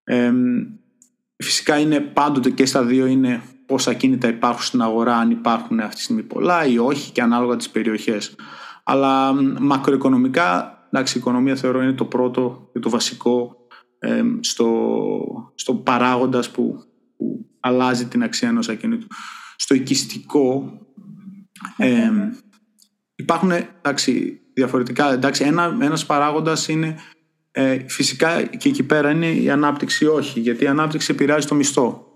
Ε, 0.03 0.31
φυσικά 1.38 1.79
είναι 1.79 2.00
πάντοτε 2.00 2.50
και 2.50 2.65
στα 2.65 2.84
δύο 2.84 3.05
είναι 3.05 3.41
πόσα 3.65 3.93
κίνητα 3.93 4.27
υπάρχουν 4.27 4.63
στην 4.63 4.81
αγορά, 4.81 5.17
αν 5.17 5.31
υπάρχουν 5.31 5.79
αυτή 5.79 5.95
τη 5.95 6.01
στιγμή 6.01 6.24
πολλά 6.24 6.65
ή 6.65 6.77
όχι 6.77 7.12
και 7.12 7.22
ανάλογα 7.22 7.55
τις 7.55 7.69
περιοχές. 7.69 8.36
Αλλά 8.84 9.34
μακροοικονομικά, 9.60 10.75
εντάξει, 10.96 11.18
η 11.18 11.20
οικονομία 11.20 11.56
θεωρώ 11.56 11.82
είναι 11.82 11.94
το 11.94 12.06
πρώτο 12.06 12.70
και 12.74 12.80
το 12.80 12.90
βασικό 12.90 13.56
ε, 14.00 14.24
στο, 14.40 15.52
στο 15.56 15.74
παράγοντας 15.74 16.52
που, 16.52 16.84
που 17.18 17.46
αλλάζει 17.60 18.06
την 18.06 18.24
αξία 18.24 18.48
ενός 18.48 18.70
ακινήτου. 18.70 19.08
Στο 19.56 19.75
οικιστικό 19.75 20.80
ε, 21.78 22.12
υπάρχουν 23.16 23.52
εντάξει, 23.52 24.42
διαφορετικά. 24.54 25.12
Εντάξει, 25.12 25.44
ένα, 25.44 25.78
ένας 25.82 26.06
παράγοντας 26.06 26.68
είναι 26.68 26.96
ε, 27.52 27.80
φυσικά 27.88 28.44
και 28.44 28.70
εκεί 28.70 28.84
πέρα 28.84 29.12
είναι 29.12 29.32
η 29.32 29.50
ανάπτυξη 29.50 30.06
όχι, 30.06 30.40
γιατί 30.40 30.64
η 30.64 30.68
ανάπτυξη 30.68 31.12
επηρεάζει 31.12 31.48
το 31.48 31.56
μισθό 31.56 32.08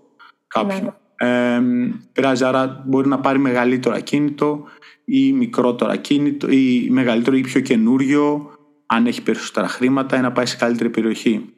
κάποιου. 0.46 0.84
Ναι. 0.84 0.90
Ε, 1.28 1.62
επηρεάζει, 2.08 2.44
άρα 2.44 2.84
μπορεί 2.86 3.08
να 3.08 3.20
πάρει 3.20 3.38
μεγαλύτερο 3.38 3.94
ακίνητο 3.94 4.64
ή 5.04 5.32
μικρότερο 5.32 5.90
ακίνητο 5.90 6.48
ή 6.50 6.88
μεγαλύτερο 6.90 7.36
ή 7.36 7.40
πιο 7.40 7.60
καινούριο 7.60 8.50
αν 8.92 9.06
έχει 9.06 9.22
περισσότερα 9.22 9.68
χρήματα 9.68 10.16
ή 10.16 10.20
να 10.20 10.32
πάει 10.32 10.46
σε 10.46 10.56
καλύτερη 10.56 10.90
περιοχή. 10.90 11.54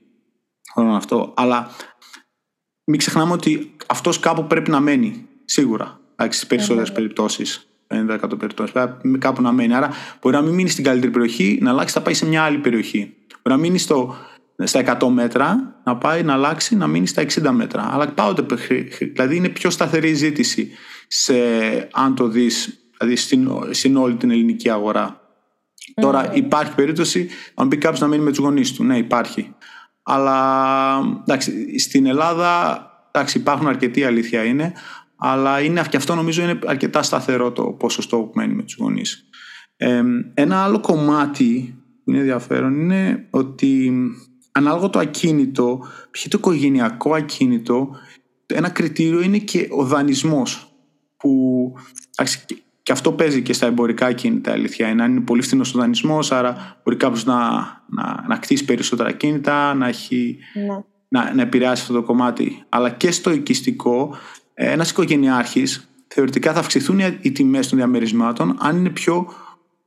Όλο 0.75 0.93
αυτό. 0.93 1.35
Αλλά 1.37 1.71
μην 2.85 2.99
ξεχνάμε 2.99 3.33
ότι 3.33 3.77
αυτός 3.87 4.21
κάπου 4.21 4.47
πρέπει 4.47 4.71
να 4.71 4.81
μένει 4.81 5.29
σίγουρα 5.45 6.01
στις 6.29 6.47
περισσότερες 6.47 6.89
ναι. 6.89 6.95
περιπτώσεις. 6.95 7.67
50% 7.89 8.39
περιπτώσεις. 8.39 8.73
Πρέπει 8.73 9.19
κάπου 9.19 9.43
να 9.43 9.53
μένει. 9.53 9.75
Άρα 9.75 9.91
μπορεί 10.21 10.35
να 10.35 10.43
μην 10.43 10.55
μείνει 10.55 10.69
στην 10.69 10.85
καλύτερη 10.85 11.13
περιοχή, 11.13 11.59
να 11.63 11.71
αλλάξει, 11.71 11.95
θα 11.95 12.01
πάει 12.01 12.15
σε 12.15 12.27
μια 12.27 12.43
άλλη 12.43 12.59
περιοχή. 12.59 13.15
Μπορεί 13.43 13.57
να 13.57 13.57
μείνει 13.57 13.79
στο, 13.79 14.15
στα 14.63 14.99
100 15.01 15.09
μέτρα, 15.09 15.77
να 15.85 15.97
πάει 15.97 16.23
να 16.23 16.33
αλλάξει, 16.33 16.77
να 16.77 16.87
μείνει 16.87 17.07
στα 17.07 17.23
60 17.23 17.51
μέτρα. 17.51 17.89
Αλλά 17.93 18.09
πάω 18.09 18.35
Δηλαδή 18.99 19.37
είναι 19.37 19.49
πιο 19.49 19.71
σταθερή 19.71 20.09
η 20.09 20.15
ζήτηση 20.15 20.71
σε, 21.09 21.35
αν 21.93 22.15
το 22.15 22.29
δεις 22.29 22.79
δηλαδή 22.99 23.17
στην, 23.17 23.51
στην 23.71 23.97
όλη 23.97 24.15
την 24.15 24.31
ελληνική 24.31 24.71
αγορά. 24.71 25.22
Τώρα 25.95 26.29
ναι. 26.29 26.35
υπάρχει 26.35 26.75
περίπτωση 26.75 27.29
αν 27.55 27.69
πει 27.69 27.77
κάποιος 27.77 28.01
να 28.01 28.07
μείνει 28.07 28.23
με 28.23 28.31
τους 28.31 28.39
γονείς 28.39 28.73
του. 28.73 28.85
Ναι, 28.85 28.99
υπάρχει. 28.99 29.55
Αλλά 30.03 30.99
εντάξει, 31.21 31.79
στην 31.79 32.07
Ελλάδα 32.07 32.81
εντάξει, 33.11 33.39
υπάρχουν 33.39 33.69
αρκετοί 33.69 34.05
αλήθεια 34.05 34.45
είναι, 34.45 34.73
αλλά 35.17 35.61
είναι, 35.61 35.85
και 35.89 35.97
αυτό 35.97 36.15
νομίζω 36.15 36.43
είναι 36.43 36.59
αρκετά 36.67 37.03
σταθερό 37.03 37.53
το 37.53 37.65
ποσοστό 37.65 38.17
που 38.17 38.33
μένει 38.35 38.55
με 38.55 38.63
τους 38.63 38.77
γονείς. 38.77 39.25
ένα 40.35 40.63
άλλο 40.63 40.81
κομμάτι 40.81 41.77
που 42.05 42.11
είναι 42.11 42.19
ενδιαφέρον 42.19 42.81
είναι 42.81 43.27
ότι 43.31 43.93
ανάλογα 44.53 44.91
το 44.91 44.99
ακίνητο, 44.99 45.87
ποιο 46.11 46.31
το 46.31 46.37
οικογενειακό 46.39 47.15
ακίνητο, 47.15 47.89
ένα 48.47 48.69
κριτήριο 48.69 49.21
είναι 49.23 49.39
και 49.39 49.69
ο 49.71 49.85
δανεισμός 49.85 50.73
που 51.17 51.73
και 52.83 52.93
αυτό 52.93 53.13
παίζει 53.13 53.43
και 53.43 53.53
στα 53.53 53.67
εμπορικά 53.67 54.07
ακίνητα, 54.07 54.53
αλήθεια 54.53 54.89
είναι. 54.89 55.03
Αν 55.03 55.11
είναι 55.11 55.21
πολύ 55.21 55.43
φθηνός 55.43 55.75
ο 55.75 55.79
δανεισμός, 55.79 56.33
άρα 56.33 56.81
μπορεί 56.85 56.97
κάποιος 56.97 57.25
να, 57.25 57.39
να, 57.87 58.25
να 58.29 58.37
κτίσει 58.37 58.65
περισσότερα 58.65 59.09
ακίνητα, 59.09 59.75
να, 59.75 59.89
έχει, 59.89 60.39
ναι. 60.55 60.85
να, 61.09 61.35
να 61.35 61.43
επηρεάσει 61.43 61.83
αυτό 61.83 61.95
το 61.95 62.03
κομμάτι. 62.03 62.65
Αλλά 62.69 62.91
και 62.91 63.11
στο 63.11 63.33
οικιστικό 63.33 64.17
ένας 64.55 64.91
οικογενειάρχης 64.91 65.91
θεωρητικά 66.09 66.53
θα 66.53 66.61
αυξηθούν 66.61 67.01
οι 67.21 67.33
τιμές 67.33 67.69
των 67.69 67.79
διαμερισμάτων 67.79 68.57
αν 68.61 68.77
είναι 68.77 68.91
πιο 68.91 69.29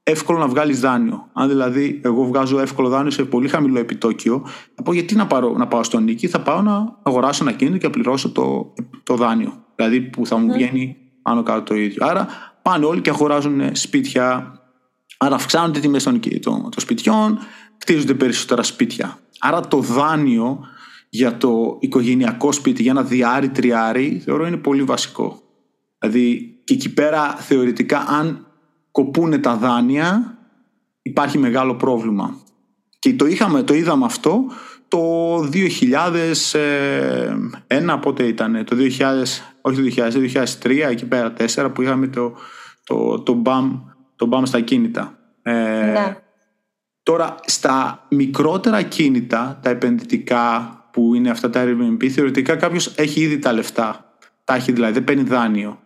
εύκολο 0.03 0.39
να 0.39 0.47
βγάλεις 0.47 0.79
δάνειο. 0.79 1.29
Αν 1.33 1.47
δηλαδή 1.47 2.01
εγώ 2.03 2.23
βγάζω 2.23 2.59
εύκολο 2.59 2.89
δάνειο 2.89 3.11
σε 3.11 3.23
πολύ 3.23 3.47
χαμηλό 3.47 3.79
επιτόκιο, 3.79 4.45
θα 4.75 4.83
πω 4.83 4.93
γιατί 4.93 5.15
να, 5.15 5.27
πάρω, 5.27 5.53
να 5.57 5.67
πάω 5.67 5.83
στον 5.83 6.03
νίκη, 6.03 6.27
θα 6.27 6.41
πάω 6.41 6.61
να 6.61 6.97
αγοράσω 7.03 7.43
ένα 7.43 7.53
κίνητο 7.53 7.77
και 7.77 7.85
να 7.85 7.91
πληρώσω 7.91 8.31
το, 8.31 8.73
το 9.03 9.15
δάνειο. 9.15 9.63
Δηλαδή 9.75 10.01
που 10.01 10.25
θα 10.25 10.37
μου 10.37 10.45
ναι. 10.45 10.53
βγαίνει 10.53 10.97
πάνω 11.21 11.43
κάτω 11.43 11.61
το 11.61 11.75
ίδιο. 11.75 12.05
Άρα 12.05 12.27
πάνε 12.65 12.85
όλοι 12.85 13.01
και 13.01 13.09
αγοράζουν 13.09 13.75
σπίτια. 13.75 14.59
Άρα 15.17 15.35
αυξάνονται 15.35 15.79
τιμές 15.79 16.03
των, 16.03 16.19
των, 16.19 16.61
των 16.61 16.73
σπιτιών, 16.75 17.39
κτίζονται 17.77 18.13
περισσότερα 18.13 18.63
σπίτια. 18.63 19.19
Άρα 19.39 19.61
το 19.61 19.79
δάνειο 19.79 20.59
για 21.09 21.37
το 21.37 21.77
οικογενειακό 21.79 22.51
σπίτι, 22.51 22.81
για 22.81 22.91
ένα 22.91 23.03
διάρρη, 23.03 23.49
τριάρι, 23.49 24.21
θεωρώ 24.25 24.47
είναι 24.47 24.57
πολύ 24.57 24.83
βασικό. 24.83 25.41
Δηλαδή 25.99 26.55
και 26.63 26.73
εκεί 26.73 26.93
πέρα 26.93 27.35
θεωρητικά 27.35 27.99
αν 27.99 28.47
κοπούνε 28.91 29.37
τα 29.37 29.55
δάνεια 29.55 30.37
υπάρχει 31.01 31.37
μεγάλο 31.37 31.75
πρόβλημα. 31.75 32.37
Και 32.99 33.13
το, 33.13 33.25
είχαμε, 33.25 33.63
το 33.63 33.73
είδαμε 33.73 34.05
αυτό 34.05 34.45
το 34.95 35.49
2001 35.53 37.99
πότε 38.01 38.23
ήταν, 38.23 38.65
το 38.65 38.75
2000, 38.75 38.81
όχι 39.61 39.95
το 39.95 40.05
2000, 40.05 40.13
το 40.13 40.19
2003 40.63 40.69
εκεί 40.89 41.05
πέρα 41.05 41.33
4 41.55 41.69
που 41.73 41.81
είχαμε 41.81 42.07
το, 42.07 42.35
το, 42.83 43.19
το, 43.19 43.41
BAM, 43.45 43.81
το 44.15 44.29
BAM 44.31 44.41
στα 44.43 44.59
κίνητα. 44.59 45.17
Ε, 45.41 45.51
ναι. 45.51 46.17
Τώρα 47.03 47.35
στα 47.45 48.05
μικρότερα 48.09 48.81
κίνητα, 48.81 49.59
τα 49.61 49.69
επενδυτικά 49.69 50.73
που 50.91 51.15
είναι 51.15 51.29
αυτά 51.29 51.49
τα 51.49 51.63
Airbnb, 51.65 52.07
θεωρητικά 52.07 52.55
κάποιος 52.55 52.93
έχει 52.95 53.21
ήδη 53.21 53.39
τα 53.39 53.53
λεφτά. 53.53 54.15
Τα 54.43 54.55
έχει 54.55 54.71
δηλαδή, 54.71 54.93
δεν 54.93 55.03
παίρνει 55.03 55.23
δάνειο. 55.23 55.79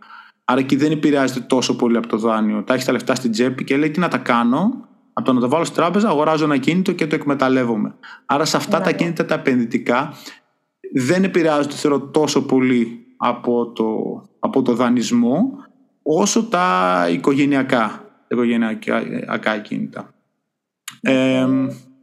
Άρα 0.46 0.60
εκεί 0.60 0.76
δεν 0.76 0.92
επηρεάζεται 0.92 1.40
τόσο 1.40 1.76
πολύ 1.76 1.98
από 1.98 2.08
το 2.08 2.18
δάνειο. 2.18 2.64
Τα 2.64 2.74
έχει 2.74 2.86
τα 2.86 2.92
λεφτά 2.92 3.16
στην 3.16 3.32
τσέπη 3.32 3.64
και 3.64 3.78
λέει 3.78 3.92
τι 3.92 4.00
να 4.00 4.08
τα 4.08 4.18
κάνω. 4.18 4.89
Από 5.14 5.28
το 5.28 5.34
να 5.34 5.40
τα 5.40 5.48
βάλω 5.48 5.64
στην 5.64 5.76
τράπεζα, 5.76 6.10
αγοράζω 6.10 6.44
ένα 6.44 6.58
κίνητο 6.58 6.92
και 6.92 7.08
το 7.08 7.16
εκμεταλλεύομαι. 7.16 7.96
Άρα 8.26 8.46
σε 8.46 8.58
αυτά 8.58 8.82
τα 8.82 8.92
κίνητα 8.92 9.26
τα 9.26 9.34
επενδυτικά 9.36 10.14
δεν 10.94 11.24
επηρεάζονται 11.24 11.76
θεωρώ 11.76 12.00
τόσο 12.00 12.46
πολύ 12.46 13.06
από 13.18 13.72
το, 13.72 13.86
από 14.40 14.62
το 14.62 14.74
δανεισμό 14.74 15.52
όσο 16.04 16.44
τα 16.44 17.08
οικογενειακά, 17.12 18.06
οικογενειακά 18.28 19.58
κίνητα. 19.58 20.14
Ε, 21.02 21.48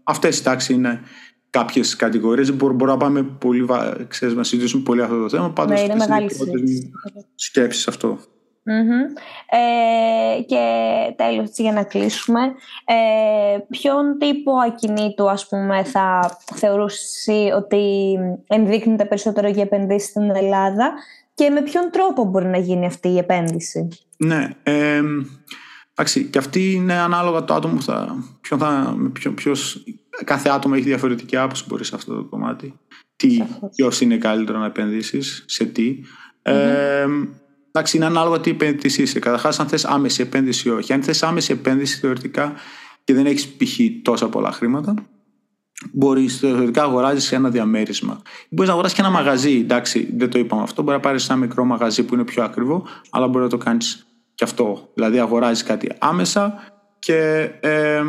αυτές 0.03 0.39
οι 0.39 0.43
τάξεις 0.43 0.77
είναι 0.77 1.01
κάποιες 1.51 1.97
κατηγορίες. 1.97 2.57
Μπορούμε 2.57 2.85
να 2.85 2.97
πάμε 2.97 3.23
πολύ, 3.23 3.67
ξέρεις, 4.09 4.35
να 4.35 4.45
συζητήσουμε 4.45 4.83
πολύ 4.83 5.03
αυτό 5.03 5.23
το 5.23 5.29
θέμα. 5.29 5.51
Πάντως, 5.51 5.79
ναι, 5.79 5.85
είναι 5.85 5.95
μεγάλη 5.95 6.31
σκέψη 7.35 7.87
αυτό. 7.89 8.19
Ε, 8.67 10.43
και 10.43 10.65
τέλος 11.17 11.51
για 11.55 11.73
να 11.73 11.83
κλείσουμε 11.83 12.41
ε, 12.85 13.59
ποιον 13.69 14.19
τύπο 14.19 14.53
ακινήτου 14.57 15.31
ας 15.31 15.49
πούμε 15.49 15.85
θα 15.85 16.39
θεωρούσε 16.55 17.53
ότι 17.57 18.15
ενδείκνεται 18.47 19.05
περισσότερο 19.05 19.49
για 19.49 19.63
επενδύσεις 19.63 20.09
στην 20.09 20.31
Ελλάδα 20.37 20.93
και 21.35 21.51
με 21.51 21.63
ποιον 21.63 21.91
τρόπο 21.91 22.25
μπορεί 22.25 22.47
να 22.47 22.59
γίνει 22.59 22.87
αυτή 22.87 23.09
η 23.09 23.19
επένδυση; 23.19 23.89
Ναι, 24.17 24.49
ε, 24.63 25.03
εντάξει 25.95 26.25
και 26.25 26.39
αυτή 26.39 26.73
είναι 26.73 26.95
ανάλογα 26.95 27.45
το 27.45 27.55
άτομο 27.55 27.81
θα, 27.81 28.25
ποιον 28.41 28.61
θα, 28.61 28.97
ποιος, 29.35 29.85
κάθε 30.25 30.49
άτομο 30.49 30.75
έχει 30.77 30.87
διαφορετική 30.87 31.37
άποψη 31.37 31.65
μπορεί 31.69 31.85
σε 31.85 31.95
αυτό 31.95 32.15
το 32.15 32.25
κομμάτι. 32.25 32.79
τι, 33.17 33.43
ποιος 33.77 34.01
είναι 34.01 34.17
καλύτερο 34.17 34.59
να 34.59 34.67
επενδύσεις, 34.67 35.45
σε 35.47 35.65
τι. 35.65 36.01
Ε, 36.43 37.07
εντάξει, 37.77 37.97
είναι 37.97 38.07
ανάλογα 38.07 38.41
τι 38.41 38.51
επένδυση 38.51 39.03
είσαι. 39.03 39.19
Καταρχάς, 39.19 39.61
αν 39.61 39.69
θες 39.69 39.85
άμεση 39.85 40.23
επένδυση 40.23 40.69
ή 40.69 40.71
όχι. 40.73 40.93
Αν 40.93 41.03
θες 41.03 41.23
άμεση 41.23 41.53
επένδυση 41.53 41.99
θεωρητικά 41.99 42.55
και 43.05 43.15
δεν 43.15 43.27
έχεις 43.27 43.49
π.χ. 43.49 43.79
τόσα 44.03 44.29
πολλά 44.29 44.53
χρήματα, 44.53 44.95
μπορείς 45.93 46.39
θεωρητικά 46.39 46.81
να 46.81 46.87
αγοράζεις 46.87 47.33
ένα 47.33 47.51
διαμέρισμα. 47.51 48.23
Μπορείς 48.49 48.69
να 48.69 48.73
αγοράσεις 48.73 48.97
και 48.97 49.03
ένα 49.03 49.11
μαγαζί. 49.11 49.59
Εντάξει, 49.59 50.09
δεν 50.17 50.31
το 50.31 50.39
είπαμε 50.39 50.63
αυτό. 50.63 50.83
Μπορεί 50.83 50.97
να 50.97 51.03
πάρεις 51.03 51.29
ένα 51.29 51.39
μικρό 51.39 51.65
μαγαζί 51.65 52.03
που 52.03 52.15
είναι 52.15 52.25
πιο 52.25 52.45
ακριβό, 52.45 52.87
αλλά 53.11 53.29
μπορεί 53.29 53.45
να 53.45 53.51
το 53.51 53.57
κάνεις 53.57 54.07
και 54.35 54.45
αυτό. 54.45 54.91
Δηλαδή, 54.95 55.19
αγοράζεις 55.19 55.63
κάτι 55.63 55.89
άμεσα 55.99 56.55
και, 56.99 57.51
ε, 57.61 58.03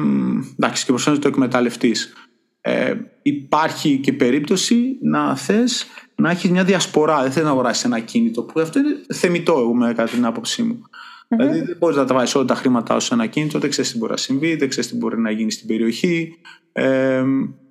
εντάξει, 0.57 0.85
και 0.85 0.91
προσπαθεί 0.91 1.17
να 1.17 1.23
το 1.23 1.27
εκμεταλλευτείς. 1.27 2.13
Ε, 2.61 2.93
υπάρχει 3.21 3.99
και 3.99 4.13
περίπτωση 4.13 4.97
να 5.01 5.35
θες 5.35 5.85
να 6.17 6.29
έχεις 6.29 6.49
μια 6.49 6.63
διασπορά. 6.63 7.21
Δεν 7.21 7.31
θέλεις 7.31 7.47
να 7.47 7.53
αγοράσεις 7.53 7.83
ένα 7.83 7.99
κίνητο. 7.99 8.41
Που 8.43 8.59
αυτό 8.59 8.79
είναι 8.79 8.95
θεμητό, 9.13 9.53
εγώ 9.53 9.73
με 9.73 9.93
κατά 9.93 10.09
την 10.09 10.25
άποψή 10.25 10.63
μου. 10.63 10.81
Mm-hmm. 10.81 11.37
Δηλαδή 11.37 11.61
δεν 11.61 11.75
μπορείς 11.79 11.97
να 11.97 12.05
τα 12.05 12.13
βάλει 12.13 12.29
όλα 12.33 12.45
τα 12.45 12.55
χρήματά 12.55 12.99
σου 12.99 13.07
σε 13.07 13.13
ένα 13.13 13.25
κίνητο, 13.25 13.59
δεν 13.59 13.69
ξέρεις 13.69 13.91
τι 13.91 13.97
μπορεί 13.97 14.11
να 14.11 14.17
συμβεί, 14.17 14.55
δεν 14.55 14.69
ξέρεις 14.69 14.89
τι 14.89 14.95
μπορεί 14.95 15.19
να 15.19 15.31
γίνει 15.31 15.51
στην 15.51 15.67
περιοχή. 15.67 16.37
Ε, 16.71 17.23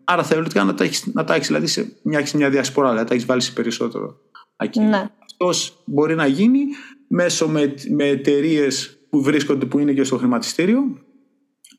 άρα 0.04 0.22
θεωρητικά 0.22 0.64
να 0.64 0.74
τα 0.74 0.84
έχεις 0.84 1.06
να 1.06 1.24
τα 1.24 1.34
έχεις, 1.34 1.46
δηλαδή 1.46 1.66
σε 1.66 1.92
μια, 2.02 2.26
μια 2.34 2.50
διασπορά, 2.50 2.88
δηλαδή 2.88 3.08
τα 3.08 3.14
έχεις 3.14 3.26
βάλει 3.26 3.40
σε 3.40 3.52
περισσότερο 3.52 4.16
ακίνητο. 4.56 4.96
Ναι. 4.96 5.10
Αυτός 5.24 5.82
μπορεί 5.84 6.14
να 6.14 6.26
γίνει 6.26 6.58
μέσω 7.08 7.48
με, 7.48 7.74
με 7.90 8.04
εταιρείες 8.04 8.98
που 9.10 9.22
βρίσκονται, 9.22 9.66
που 9.66 9.78
είναι 9.78 9.92
και 9.92 10.04
στο 10.04 10.16
χρηματιστήριο, 10.16 10.80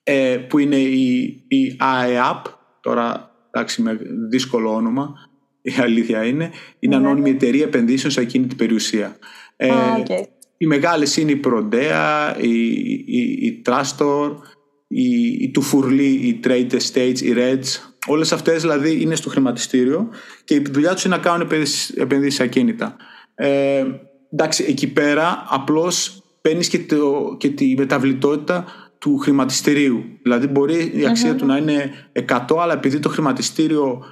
ε, 0.03 0.37
που 0.49 0.59
είναι 0.59 0.75
η, 0.75 1.21
η 1.47 1.77
AEAP, 1.81 2.41
τώρα 2.81 3.31
εντάξει 3.51 3.81
με 3.81 3.99
δύσκολο 4.29 4.73
όνομα, 4.73 5.13
η 5.67 5.81
αλήθεια 5.81 6.25
είναι, 6.25 6.51
είναι 6.79 6.97
ναι. 6.97 7.05
ανώνυμη 7.05 7.29
εταιρεία 7.29 7.63
επενδύσεων 7.63 8.11
σε 8.11 8.21
εκείνη 8.21 8.47
την 8.47 8.57
περιουσία. 8.57 9.17
Ε, 9.55 9.69
okay. 9.69 10.23
Οι 10.57 10.65
μεγάλες 10.65 11.17
είναι 11.17 11.31
η 11.31 11.39
Prodea, 11.47 12.35
η, 12.41 12.69
η, 13.05 13.21
η 13.41 13.61
Trastor, 13.65 14.31
η, 14.87 15.27
η 15.27 15.51
Tufurli, 15.59 16.17
η 16.21 16.39
Trade 16.43 16.71
Estates, 16.71 17.19
η 17.21 17.33
Reds. 17.37 17.93
Όλες 18.07 18.31
αυτές 18.31 18.61
δηλαδή 18.61 19.01
είναι 19.01 19.15
στο 19.15 19.29
χρηματιστήριο 19.29 20.09
και 20.43 20.53
η 20.53 20.65
δουλειά 20.71 20.93
τους 20.93 21.03
είναι 21.03 21.15
να 21.15 21.21
κάνουν 21.21 21.47
επενδύσεις 21.95 22.35
σε 22.35 22.43
ακίνητα. 22.43 22.95
Ε, 23.35 23.85
εντάξει, 24.31 24.65
εκεί 24.67 24.87
πέρα 24.87 25.45
απλώς 25.49 26.23
παίρνεις 26.41 26.67
και, 26.67 26.85
και 27.37 27.49
τη 27.49 27.73
μεταβλητότητα 27.77 28.65
του 28.97 29.17
χρηματιστηρίου. 29.17 30.03
Δηλαδή 30.21 30.47
μπορεί 30.47 30.91
η 30.95 31.07
αξια 31.07 31.35
του 31.35 31.45
να 31.45 31.57
είναι 31.57 31.91
100, 32.27 32.39
αλλά 32.59 32.73
επειδή 32.73 32.99
το 32.99 33.09
χρηματιστήριο 33.09 34.03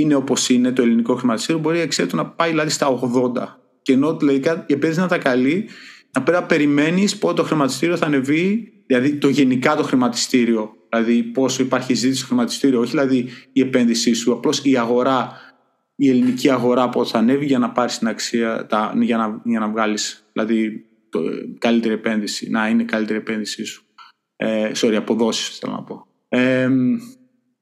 είναι 0.00 0.14
όπως 0.14 0.48
είναι, 0.48 0.72
το 0.72 0.82
ελληνικό 0.82 1.14
χρηματιστήριο, 1.14 1.60
μπορεί 1.60 1.78
η 1.78 1.80
αξία 1.80 2.06
του 2.06 2.16
να 2.16 2.26
πάει 2.26 2.50
δηλαδή 2.50 2.70
στα 2.70 3.00
80. 3.14 3.32
Και 3.82 3.92
ενώ 3.92 4.16
τελικά 4.16 4.64
η 4.66 4.72
επένδυση 4.72 5.00
να 5.00 5.08
τα 5.08 5.18
καλή, 5.18 5.68
να 6.12 6.22
πρέπει 6.22 6.40
να 6.40 6.46
περιμένεις 6.46 7.18
πότε 7.18 7.34
το 7.34 7.42
χρηματιστήριο 7.42 7.96
θα 7.96 8.06
ανεβεί, 8.06 8.72
δηλαδή 8.86 9.14
το 9.14 9.28
γενικά 9.28 9.76
το 9.76 9.82
χρηματιστήριο, 9.82 10.72
δηλαδή 10.88 11.22
πόσο 11.22 11.62
υπάρχει 11.62 11.94
ζήτηση 11.94 12.18
στο 12.18 12.26
χρηματιστήριο, 12.26 12.80
όχι 12.80 12.90
δηλαδή 12.90 13.28
η 13.52 13.60
επένδυσή 13.60 14.12
σου, 14.12 14.32
απλώς 14.32 14.60
η 14.64 14.76
αγορά, 14.76 15.32
η 15.96 16.08
ελληνική 16.08 16.50
αγορά 16.50 16.88
πότε 16.88 17.08
θα 17.08 17.18
ανέβει 17.18 17.44
για 17.44 17.58
να 17.58 17.70
πάρεις 17.70 17.98
την 17.98 18.08
αξία, 18.08 18.66
τα, 18.66 18.94
για 19.00 19.16
να, 19.16 19.40
για 19.44 19.58
να 19.58 19.68
βγάλεις 19.68 20.28
δηλαδή 20.32 20.84
το, 21.08 21.20
καλύτερη 21.58 21.94
επένδυση, 21.94 22.50
να 22.50 22.68
είναι 22.68 22.84
καλύτερη 22.84 23.18
επένδυσή 23.18 23.64
σου. 23.64 23.82
Ε, 24.36 24.70
sorry, 24.74 24.94
αποδόσεις 24.94 25.58
θέλω 25.58 25.72
να 25.72 25.82
πω. 25.82 26.06
Ε, 26.28 26.68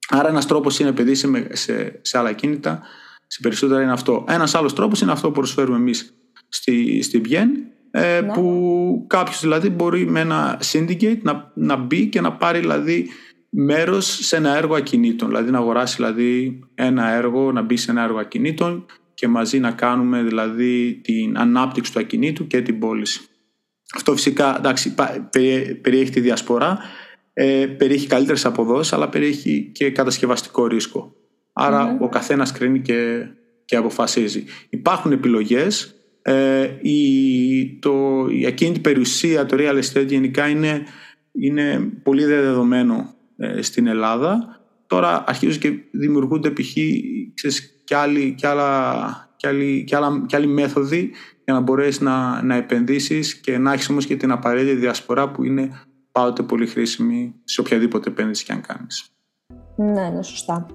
άρα 0.08 0.28
ένας 0.28 0.46
τρόπος 0.46 0.78
είναι 0.78 0.92
παιδί 0.92 1.14
σε, 1.14 1.46
σε, 1.52 1.98
σε 2.02 2.18
άλλα 2.18 2.32
κίνητα, 2.32 2.82
σε 3.26 3.40
περισσότερα 3.42 3.82
είναι 3.82 3.92
αυτό. 3.92 4.24
Ένας 4.28 4.54
άλλος 4.54 4.72
τρόπος 4.72 5.00
είναι 5.00 5.12
αυτό 5.12 5.26
που 5.26 5.34
προσφέρουμε 5.34 5.76
εμείς 5.76 6.14
στη, 6.48 7.02
στη 7.02 7.20
Bien, 7.24 7.46
ε, 7.90 8.20
ναι. 8.20 8.32
που 8.32 9.04
κάποιος 9.06 9.40
δηλαδή 9.40 9.68
μπορεί 9.68 10.06
με 10.06 10.20
ένα 10.20 10.60
syndicate 10.72 11.18
να, 11.22 11.52
να 11.54 11.76
μπει 11.76 12.06
και 12.06 12.20
να 12.20 12.32
πάρει 12.32 12.58
δηλαδή 12.58 13.08
μέρος 13.50 14.06
σε 14.06 14.36
ένα 14.36 14.56
έργο 14.56 14.74
ακινήτων. 14.74 15.28
Δηλαδή 15.28 15.50
να 15.50 15.58
αγοράσει 15.58 15.96
δηλαδή 15.96 16.60
ένα 16.74 17.10
έργο, 17.10 17.52
να 17.52 17.62
μπει 17.62 17.76
σε 17.76 17.90
ένα 17.90 18.02
έργο 18.02 18.18
ακινήτων 18.18 18.86
και 19.14 19.28
μαζί 19.28 19.58
να 19.58 19.70
κάνουμε 19.70 20.22
δηλαδή 20.22 21.00
την 21.04 21.38
ανάπτυξη 21.38 21.92
του 21.92 21.98
ακινήτου 21.98 22.46
και 22.46 22.62
την 22.62 22.78
πώληση. 22.78 23.20
Αυτό 23.94 24.12
φυσικά 24.12 24.56
εντάξει, 24.56 24.94
περιέχει 25.82 26.10
τη 26.10 26.20
διασπορά, 26.20 26.78
ε, 27.38 27.66
περιέχει 27.66 28.06
καλύτερες 28.06 28.44
αποδόσεις, 28.44 28.92
αλλά 28.92 29.08
περιέχει 29.08 29.70
και 29.72 29.90
κατασκευαστικό 29.90 30.66
ρίσκο. 30.66 31.14
Άρα 31.52 31.96
ο 32.00 32.08
καθένας 32.08 32.52
κρίνει 32.52 32.80
και, 32.80 33.26
και 33.64 33.76
αποφασίζει. 33.76 34.44
Υπάρχουν 34.68 35.12
επιλογές. 35.12 35.94
Ε, 36.22 36.68
η, 36.82 37.78
το, 37.78 38.26
η 38.30 38.46
ακίνητη 38.46 38.80
περιουσία, 38.80 39.46
το 39.46 39.56
real 39.60 39.82
estate 39.82 40.06
γενικά 40.06 40.48
είναι, 40.48 40.82
είναι 41.32 41.90
πολύ 42.02 42.24
δεδομένο 42.24 43.14
ε, 43.36 43.62
στην 43.62 43.86
Ελλάδα. 43.86 44.60
Τώρα 44.86 45.24
αρχίζουν 45.26 45.60
και 45.60 45.72
δημιουργούνται 45.90 46.50
π.χ. 46.50 46.72
και, 47.84 47.96
άλλοι, 47.96 48.34
και, 48.38 48.46
άλλα, 48.46 49.34
και, 49.36 49.48
άλλοι, 49.48 49.84
και, 49.84 49.96
άλλα, 49.96 50.24
και 50.26 50.36
άλλοι 50.36 50.46
μέθοδοι 50.46 51.10
για 51.44 51.54
να 51.54 51.60
μπορέσεις 51.60 52.00
να, 52.00 52.42
να 52.42 52.54
επενδύσεις 52.54 53.34
και 53.34 53.58
να 53.58 53.72
έχεις 53.72 53.88
όμως 53.88 54.06
και 54.06 54.16
την 54.16 54.30
απαραίτητη 54.30 54.74
διασπορά 54.74 55.30
που 55.30 55.44
είναι 55.44 55.70
πάντοτε 56.16 56.42
πολύ 56.42 56.66
χρήσιμη 56.66 57.34
σε 57.44 57.60
οποιαδήποτε 57.60 58.10
επένδυση 58.10 58.44
και 58.44 58.52
αν 58.52 58.60
κάνεις. 58.60 59.08
Ναι, 59.76 60.08
ναι, 60.08 60.22
σωστά. 60.22 60.66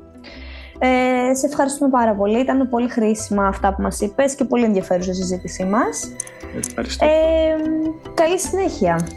Ε, 0.79 1.33
σε 1.33 1.45
ευχαριστούμε 1.45 1.89
πάρα 1.89 2.15
πολύ. 2.15 2.39
Ήταν 2.39 2.69
πολύ 2.69 2.89
χρήσιμα 2.89 3.47
αυτά 3.47 3.75
που 3.75 3.81
μας 3.81 4.01
είπες 4.01 4.35
και 4.35 4.43
πολύ 4.43 4.63
ενδιαφέρουσα 4.63 5.11
η 5.11 5.13
συζήτησή 5.13 5.63
μας. 5.63 6.11
Ευχαριστώ. 6.55 7.05
Ε, 7.05 7.09
καλή 8.13 8.39
συνέχεια. 8.39 9.07